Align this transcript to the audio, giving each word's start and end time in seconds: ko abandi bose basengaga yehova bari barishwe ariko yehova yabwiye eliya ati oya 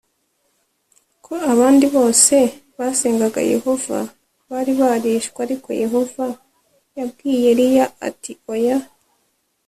ko 1.25 1.33
abandi 1.51 1.85
bose 1.95 2.35
basengaga 2.77 3.41
yehova 3.53 3.99
bari 4.49 4.71
barishwe 4.79 5.37
ariko 5.45 5.69
yehova 5.83 6.25
yabwiye 6.97 7.45
eliya 7.53 7.85
ati 8.07 8.31
oya 8.53 8.77